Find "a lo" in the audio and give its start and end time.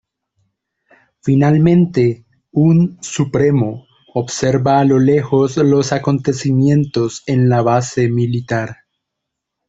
4.79-4.97